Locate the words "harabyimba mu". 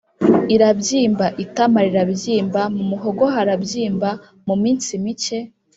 3.33-4.55